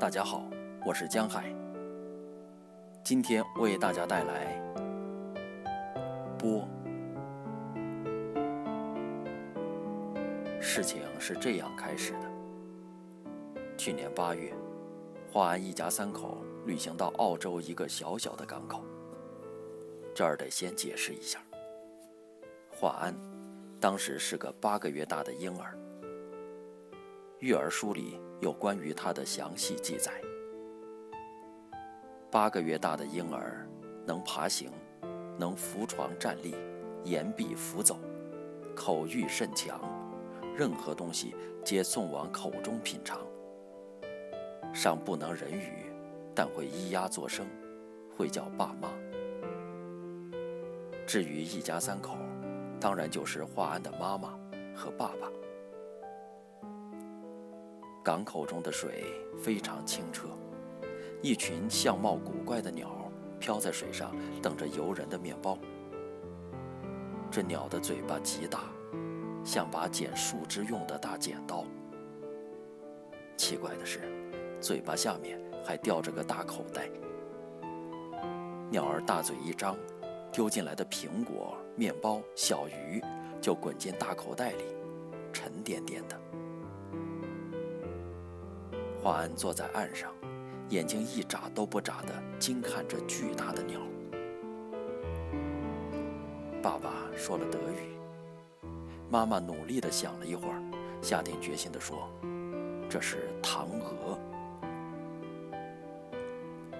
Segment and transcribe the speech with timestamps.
[0.00, 0.42] 大家好，
[0.86, 1.54] 我是江海。
[3.04, 4.58] 今天为大家带来
[6.38, 6.66] 波。
[10.58, 14.54] 事情是这样开始的：去年八月，
[15.30, 18.82] 华安一家三口旅行到澳洲一个小小的港口。
[20.14, 21.38] 这儿得先解释一下，
[22.70, 23.14] 华安
[23.78, 25.78] 当时是个八个月大的婴儿。
[27.40, 30.12] 育儿书里有关于他的详细记载。
[32.30, 33.66] 八个月大的婴儿
[34.06, 34.70] 能爬行，
[35.38, 36.54] 能扶床站立，
[37.02, 37.98] 沿壁扶走，
[38.76, 39.80] 口欲甚强，
[40.54, 43.18] 任何东西皆送往口中品尝。
[44.74, 45.90] 尚不能人语，
[46.34, 47.46] 但会咿呀作声，
[48.14, 48.90] 会叫爸妈。
[51.06, 52.18] 至于一家三口，
[52.78, 54.38] 当然就是华安的妈妈
[54.76, 55.32] 和爸爸。
[58.02, 59.04] 港口中的水
[59.38, 60.28] 非常清澈，
[61.20, 62.90] 一群相貌古怪的鸟
[63.38, 65.58] 飘在水上，等着游人的面包。
[67.30, 68.60] 这鸟的嘴巴极大，
[69.44, 71.64] 像把剪树枝用的大剪刀。
[73.36, 74.00] 奇怪的是，
[74.60, 76.88] 嘴巴下面还吊着个大口袋。
[78.70, 79.76] 鸟儿大嘴一张，
[80.32, 83.02] 丢进来的苹果、面包、小鱼
[83.42, 84.64] 就滚进大口袋里，
[85.32, 86.18] 沉甸甸的。
[89.02, 90.12] 华安坐在岸上，
[90.68, 93.80] 眼睛一眨都不眨地惊看着巨大的鸟。
[96.62, 97.96] 爸爸说了德语，
[99.08, 100.62] 妈妈努力地想了一会儿，
[101.00, 102.10] 下定决心地说
[102.90, 104.18] ：“这是唐鹅。”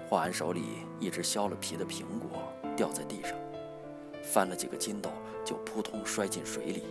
[0.07, 0.61] 华安手里
[0.99, 2.43] 一只削了皮的苹果
[2.75, 3.31] 掉在地上，
[4.21, 5.09] 翻了几个筋斗，
[5.43, 6.83] 就扑通摔进水里，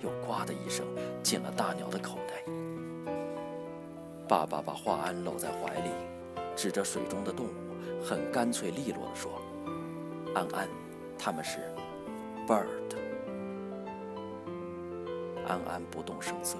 [0.00, 0.84] 又“呱”的一声
[1.22, 2.44] 进了大鸟的口袋。
[4.26, 5.90] 爸爸把华安搂在怀里，
[6.56, 7.52] 指着水中的动物，
[8.02, 9.38] 很干脆利落地说
[10.34, 10.66] ：“安安，
[11.18, 11.58] 他们是
[12.46, 12.66] bird。”
[15.46, 16.56] 安安不动声色，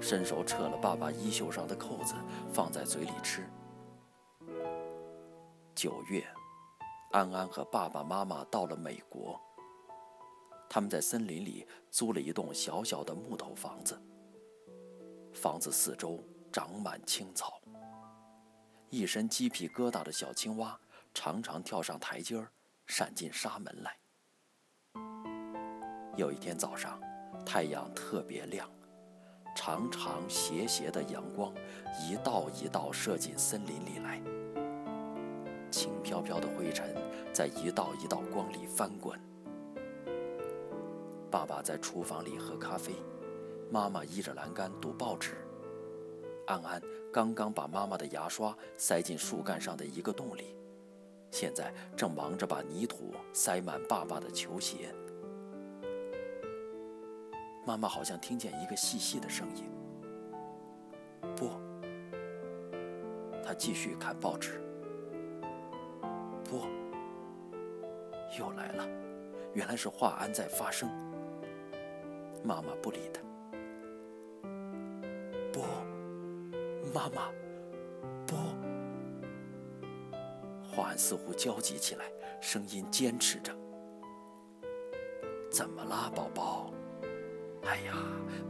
[0.00, 2.16] 伸手扯了爸爸衣袖上的扣子，
[2.52, 3.48] 放在嘴里吃。
[5.76, 6.26] 九月，
[7.12, 9.40] 安安和爸爸妈妈到了美国。
[10.68, 13.96] 他们在森林里租了一栋小小的木头房子，
[15.32, 16.18] 房子四周。
[16.50, 17.60] 长满青草，
[18.88, 20.78] 一身鸡皮疙瘩的小青蛙
[21.12, 22.50] 常常跳上台阶儿，
[22.86, 23.96] 闪进沙门来。
[26.16, 26.98] 有一天早上，
[27.44, 28.68] 太阳特别亮，
[29.54, 31.54] 长长斜斜的阳光
[32.00, 34.20] 一道一道射进森林里来，
[35.70, 36.94] 轻飘飘的灰尘
[37.32, 39.20] 在一道一道光里翻滚。
[41.30, 42.94] 爸爸在厨房里喝咖啡，
[43.70, 45.36] 妈妈依着栏杆读报纸。
[46.48, 46.80] 安安
[47.12, 50.56] 刚刚把妈妈的牙刷塞进树干上的一个洞里，
[51.30, 54.94] 现在正忙着把泥土塞满爸爸的球鞋。
[57.66, 59.64] 妈妈好像听见一个细细的声音
[61.36, 61.50] ：“不。”
[63.44, 64.58] 他继续看报纸。
[66.44, 66.62] 不，
[68.38, 68.88] 又来了，
[69.52, 70.88] 原来是华安在发声。
[72.42, 73.20] 妈妈不理他。
[76.92, 77.30] 妈妈，
[78.26, 78.36] 不！
[80.70, 82.04] 华安似乎焦急起来，
[82.40, 83.52] 声音坚持着
[85.50, 86.70] ：“怎么啦，宝宝？
[87.64, 87.96] 哎呀，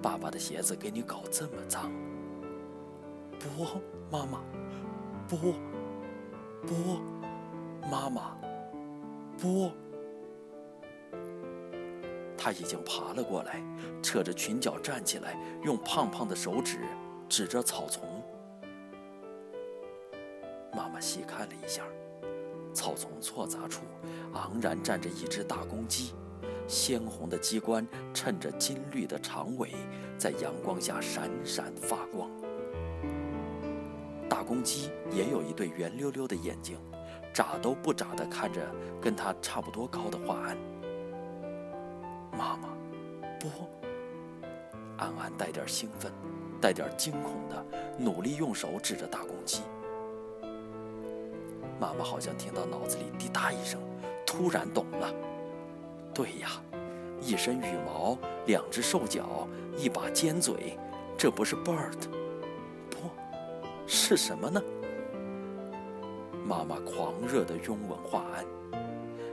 [0.03, 1.91] 爸爸的鞋子给你搞这么脏！”
[3.39, 3.65] 不，
[4.11, 4.43] 妈妈，
[5.29, 5.37] 不，
[6.67, 7.01] 不，
[7.89, 8.37] 妈妈，
[9.39, 9.71] 不！
[12.37, 13.63] 他已经爬了过来，
[14.03, 16.79] 扯着裙角站起来，用胖胖的手指
[17.29, 18.18] 指着草丛。
[20.79, 21.83] 妈妈细看了一下，
[22.73, 23.83] 草丛错杂处
[24.35, 26.15] 昂然站着一只大公鸡，
[26.69, 27.85] 鲜红的鸡冠
[28.15, 29.73] 衬着金绿的长尾，
[30.17, 32.31] 在阳光下闪闪发光。
[34.29, 36.79] 大公鸡也有一对圆溜溜的眼睛，
[37.35, 38.65] 眨都不眨地看着
[39.03, 40.57] 跟它差不多高的华安。
[42.31, 42.69] 妈妈，
[43.41, 43.49] 不。
[44.97, 46.13] 安安带点兴奋，
[46.61, 47.67] 带点惊恐的，
[47.99, 49.63] 努力用手指着大公鸡。
[51.81, 53.81] 妈妈好像听到脑子里滴答一声，
[54.27, 55.13] 突然懂了。
[56.13, 56.51] 对呀，
[57.21, 59.47] 一身羽毛，两只兽脚，
[59.77, 60.77] 一把尖嘴，
[61.17, 61.97] 这不是 bird，
[62.91, 62.99] 不，
[63.87, 64.61] 是什么呢？
[66.45, 68.45] 妈妈狂热地拥吻华安，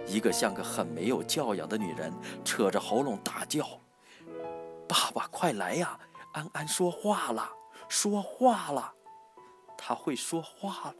[0.06, 2.13] 一个像个很没有教养的女人，
[2.44, 3.65] 扯着喉咙大叫
[4.88, 5.97] ：“爸爸，快来呀！
[6.33, 7.50] 安安说话了，
[7.88, 8.94] 说话了。”
[9.77, 10.95] 她会说话了。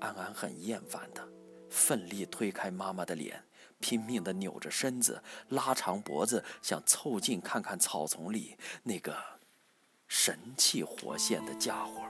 [0.00, 1.28] 安安很厌烦的，
[1.68, 3.44] 奋力推开妈妈的脸，
[3.78, 9.14] 拼命的扭着身子，拉长脖子，想凑近看看草丛里那个
[10.08, 12.02] 神气活现的家伙。